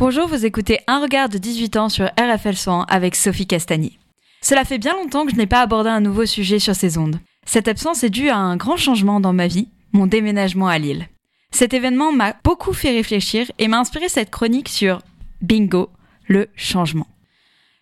[0.00, 3.98] Bonjour, vous écoutez Un regard de 18 ans sur RFL 100 avec Sophie Castagnier.
[4.42, 7.18] Cela fait bien longtemps que je n'ai pas abordé un nouveau sujet sur ces ondes.
[7.44, 11.08] Cette absence est due à un grand changement dans ma vie, mon déménagement à Lille.
[11.50, 15.00] Cet événement m'a beaucoup fait réfléchir et m'a inspiré cette chronique sur
[15.42, 15.90] Bingo,
[16.28, 17.08] le changement.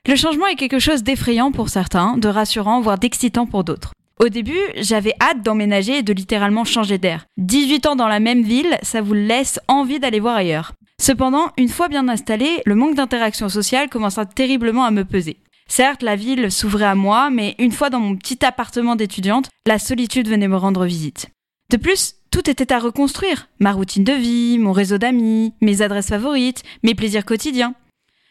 [0.06, 3.92] Le changement est quelque chose d'effrayant pour certains, de rassurant, voire d'excitant pour d'autres.
[4.18, 7.26] Au début, j'avais hâte d'emménager et de littéralement changer d'air.
[7.36, 10.72] 18 ans dans la même ville, ça vous laisse envie d'aller voir ailleurs.
[11.00, 15.38] Cependant, une fois bien installé, le manque d'interaction sociale commença terriblement à me peser.
[15.68, 19.78] Certes, la ville s'ouvrait à moi, mais une fois dans mon petit appartement d'étudiante, la
[19.78, 21.28] solitude venait me rendre visite.
[21.70, 23.48] De plus, tout était à reconstruire.
[23.58, 27.74] Ma routine de vie, mon réseau d'amis, mes adresses favorites, mes plaisirs quotidiens.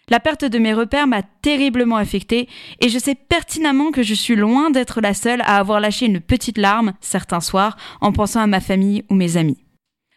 [0.08, 2.47] La perte de mes repères m'a terriblement affectée
[2.80, 6.21] et je sais pertinemment que je suis loin d'être la seule à avoir lâché une
[6.21, 9.64] petite larme certains soirs en pensant à ma famille ou mes amis.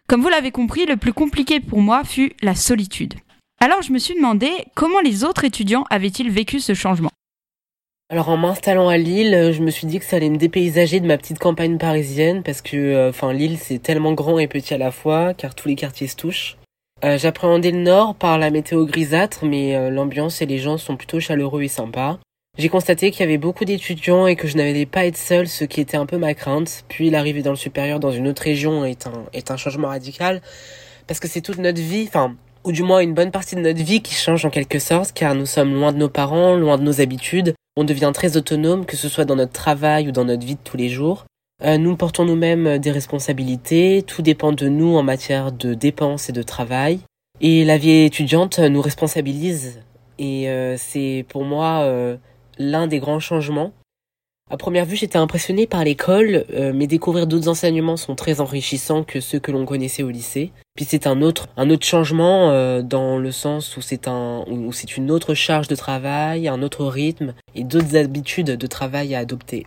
[0.08, 3.12] Comme vous l'avez compris, le plus compliqué pour moi fut la solitude.
[3.60, 7.10] Alors je me suis demandé comment les autres étudiants avaient-ils vécu ce changement.
[8.08, 11.06] Alors en m'installant à Lille, je me suis dit que ça allait me dépaysager de
[11.06, 14.78] ma petite campagne parisienne parce que euh, enfin Lille c'est tellement grand et petit à
[14.78, 16.56] la fois car tous les quartiers se touchent.
[17.04, 20.96] Euh, j'appréhendais le nord par la météo grisâtre mais euh, l'ambiance et les gens sont
[20.96, 22.18] plutôt chaleureux et sympas.
[22.58, 25.62] J'ai constaté qu'il y avait beaucoup d'étudiants et que je n'allais pas être seule, ce
[25.62, 26.84] qui était un peu ma crainte.
[26.88, 30.42] Puis l'arrivée dans le supérieur dans une autre région est un, est un changement radical.
[31.06, 33.80] Parce que c'est toute notre vie, enfin, ou du moins une bonne partie de notre
[33.84, 36.82] vie qui change en quelque sorte, car nous sommes loin de nos parents, loin de
[36.82, 37.54] nos habitudes.
[37.76, 40.60] On devient très autonome, que ce soit dans notre travail ou dans notre vie de
[40.64, 41.26] tous les jours.
[41.64, 46.32] Euh, nous portons nous-mêmes des responsabilités, tout dépend de nous en matière de dépenses et
[46.32, 46.98] de travail.
[47.40, 49.80] Et la vie étudiante nous responsabilise.
[50.18, 52.16] Et euh, c'est pour moi euh,
[52.58, 53.72] l'un des grands changements.
[54.50, 59.04] À première vue, j'étais impressionné par l'école, euh, mais découvrir d'autres enseignements sont très enrichissants
[59.04, 60.52] que ceux que l'on connaissait au lycée.
[60.74, 64.72] Puis c'est un autre, un autre changement euh, dans le sens où c'est un, où
[64.72, 69.18] c'est une autre charge de travail, un autre rythme et d'autres habitudes de travail à
[69.18, 69.66] adopter.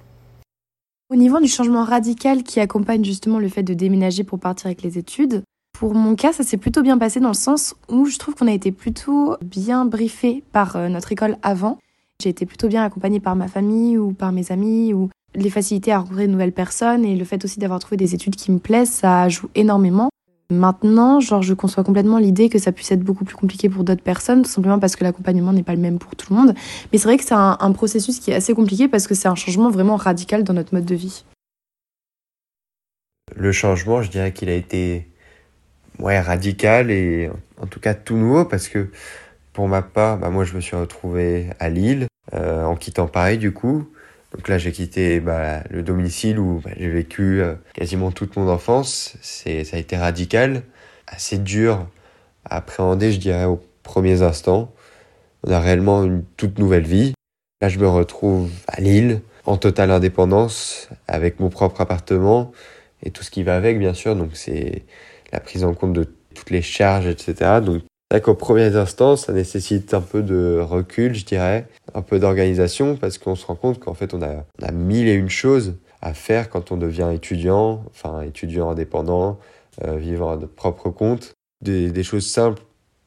[1.12, 4.82] Au niveau du changement radical qui accompagne justement le fait de déménager pour partir avec
[4.82, 5.44] les études,
[5.82, 8.48] pour mon cas, ça s'est plutôt bien passé dans le sens où je trouve qu'on
[8.48, 11.80] a été plutôt bien briefé par euh, notre école avant.
[12.22, 15.92] J'ai été plutôt bien accompagnée par ma famille ou par mes amis ou les facilités
[15.92, 18.60] à rencontrer de nouvelles personnes et le fait aussi d'avoir trouvé des études qui me
[18.60, 20.10] plaisent, ça joue énormément.
[20.52, 24.04] Maintenant, genre, je conçois complètement l'idée que ça puisse être beaucoup plus compliqué pour d'autres
[24.04, 26.54] personnes, tout simplement parce que l'accompagnement n'est pas le même pour tout le monde.
[26.92, 29.36] Mais c'est vrai que c'est un, processus qui est assez compliqué parce que c'est un
[29.36, 31.24] changement vraiment radical dans notre mode de vie.
[33.34, 35.08] Le changement, je dirais qu'il a été
[36.00, 37.32] ouais, radical et
[37.62, 38.90] en tout cas tout nouveau parce que
[39.54, 43.38] pour ma part, bah, moi je me suis retrouvé à Lille euh, en quittant Paris
[43.38, 43.88] du coup.
[44.34, 48.48] Donc là j'ai quitté bah, le domicile où bah, j'ai vécu euh, quasiment toute mon
[48.50, 49.16] enfance.
[49.22, 50.64] C'est ça a été radical,
[51.08, 51.88] assez dur
[52.46, 54.74] à appréhender, je dirais aux premiers instants.
[55.46, 57.14] On a réellement une toute nouvelle vie.
[57.62, 62.52] Là je me retrouve à Lille en totale indépendance avec mon propre appartement
[63.04, 64.16] et tout ce qui va avec bien sûr.
[64.16, 64.86] Donc c'est
[65.34, 67.60] la prise en compte de toutes les charges, etc.
[68.12, 72.20] c'est vrai qu'aux premiers instants, ça nécessite un peu de recul, je dirais, un peu
[72.20, 76.14] d'organisation, parce qu'on se rend compte qu'en fait, on a, mille et une choses à
[76.14, 79.40] faire quand on devient étudiant, enfin étudiant indépendant,
[79.86, 81.32] euh, vivre à notre propre compte.
[81.62, 82.62] Des, choses simples,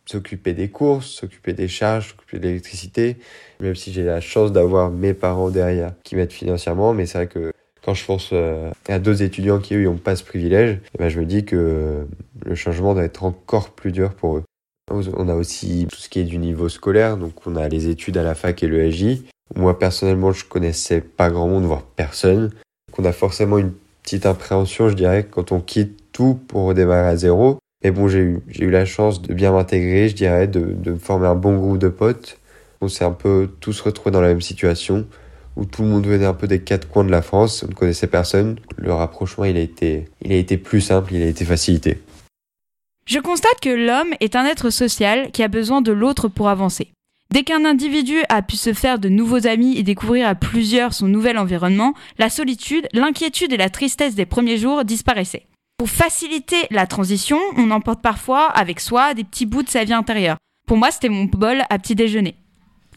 [0.07, 3.19] s'occuper des courses, s'occuper des charges, s'occuper de l'électricité,
[3.61, 7.27] même si j'ai la chance d'avoir mes parents derrière qui m'aident financièrement, mais c'est vrai
[7.27, 7.53] que
[7.85, 11.11] quand je pense euh, à d'autres étudiants qui, eux, n'ont pas ce privilège, eh ben,
[11.11, 12.07] je me dis que
[12.47, 14.45] le changement doit être encore plus dur pour eux.
[14.91, 18.19] On a aussi tout ce qui est du niveau scolaire, donc on a les études
[18.19, 19.22] à la fac et le SJ.
[19.56, 22.50] Moi personnellement, je connaissais pas grand monde, voire personne.
[22.99, 27.17] On a forcément une petite appréhension, je dirais, quand on quitte tout pour redémarrer à
[27.17, 27.59] zéro.
[27.82, 30.94] Mais bon, j'ai eu, j'ai eu la chance de bien m'intégrer, je dirais, de, de
[30.97, 32.38] former un bon groupe de potes.
[32.81, 35.06] On s'est un peu tous retrouvés dans la même situation,
[35.56, 37.75] où tout le monde venait un peu des quatre coins de la France, on ne
[37.75, 38.56] connaissait personne.
[38.76, 42.00] Le rapprochement, il a été, il a été plus simple, il a été facilité.
[43.06, 46.91] Je constate que l'homme est un être social qui a besoin de l'autre pour avancer.
[47.31, 51.06] Dès qu'un individu a pu se faire de nouveaux amis et découvrir à plusieurs son
[51.06, 55.47] nouvel environnement, la solitude, l'inquiétude et la tristesse des premiers jours disparaissaient.
[55.77, 59.93] Pour faciliter la transition, on emporte parfois avec soi des petits bouts de sa vie
[59.93, 60.39] intérieure.
[60.67, 62.37] Pour moi, c'était mon bol à petit déjeuner.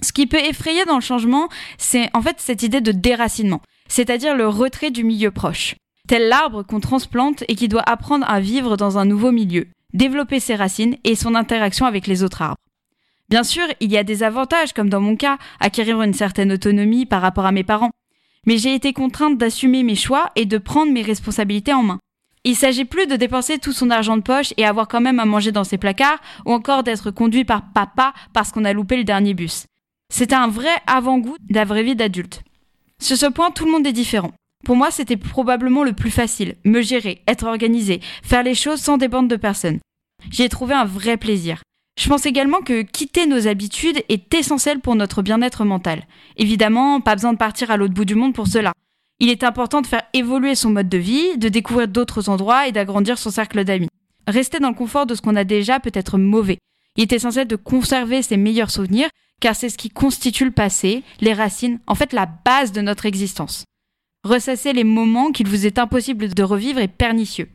[0.02, 4.36] Ce qui peut effrayer dans le changement, c'est en fait cette idée de déracinement, c'est-à-dire
[4.36, 5.76] le retrait du milieu proche.
[6.08, 10.40] Tel l'arbre qu'on transplante et qui doit apprendre à vivre dans un nouveau milieu développer
[10.40, 12.58] ses racines et son interaction avec les autres arbres.
[13.30, 17.06] Bien sûr, il y a des avantages, comme dans mon cas, acquérir une certaine autonomie
[17.06, 17.92] par rapport à mes parents.
[18.46, 22.00] Mais j'ai été contrainte d'assumer mes choix et de prendre mes responsabilités en main.
[22.46, 25.26] Il s'agit plus de dépenser tout son argent de poche et avoir quand même à
[25.26, 29.04] manger dans ses placards, ou encore d'être conduit par papa parce qu'on a loupé le
[29.04, 29.66] dernier bus.
[30.10, 32.44] C'est un vrai avant-goût de la vraie vie d'adulte.
[33.00, 34.32] Sur ce point, tout le monde est différent.
[34.68, 36.56] Pour moi, c'était probablement le plus facile.
[36.66, 39.80] Me gérer, être organisé, faire les choses sans dépendre de personne.
[40.30, 41.62] J'y ai trouvé un vrai plaisir.
[41.98, 46.06] Je pense également que quitter nos habitudes est essentiel pour notre bien-être mental.
[46.36, 48.74] Évidemment, pas besoin de partir à l'autre bout du monde pour cela.
[49.22, 52.74] Il est important de faire évoluer son mode de vie, de découvrir d'autres endroits et
[52.74, 53.88] d'agrandir son cercle d'amis.
[54.28, 56.58] Rester dans le confort de ce qu'on a déjà peut être mauvais.
[56.98, 59.08] Il est essentiel de conserver ses meilleurs souvenirs,
[59.40, 63.06] car c'est ce qui constitue le passé, les racines, en fait la base de notre
[63.06, 63.64] existence.
[64.28, 67.50] Ressasser les moments qu'il vous est impossible de revivre est pernicieux.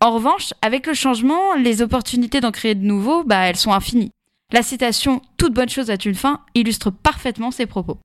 [0.00, 4.10] En revanche, avec le changement, les opportunités d'en créer de nouveaux, bah, elles sont infinies.
[4.52, 7.98] La citation Toute bonne chose a une fin illustre parfaitement ces propos.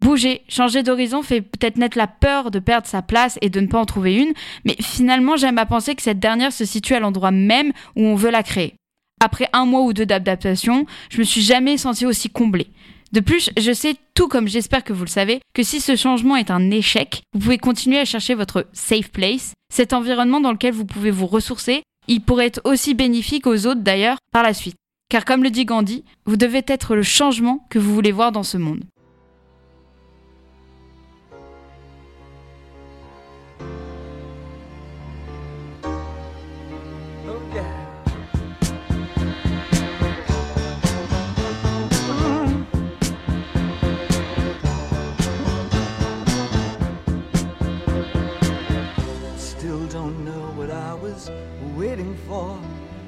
[0.00, 3.68] Bouger, changer d'horizon fait peut-être naître la peur de perdre sa place et de ne
[3.68, 4.32] pas en trouver une,
[4.64, 8.16] mais finalement j'aime à penser que cette dernière se situe à l'endroit même où on
[8.16, 8.74] veut la créer.
[9.20, 12.66] Après un mois ou deux d'adaptation, je me suis jamais sentie aussi comblée.
[13.12, 16.36] De plus, je sais, tout comme j'espère que vous le savez, que si ce changement
[16.36, 20.74] est un échec, vous pouvez continuer à chercher votre safe place, cet environnement dans lequel
[20.74, 21.82] vous pouvez vous ressourcer.
[22.06, 24.76] Il pourrait être aussi bénéfique aux autres d'ailleurs par la suite.
[25.08, 28.42] Car comme le dit Gandhi, vous devez être le changement que vous voulez voir dans
[28.42, 28.84] ce monde.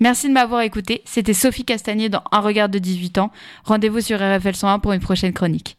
[0.00, 1.02] Merci de m'avoir écouté.
[1.04, 3.30] C'était Sophie Castagnier dans Un regard de 18 ans.
[3.64, 5.77] Rendez-vous sur RFL 101 pour une prochaine chronique.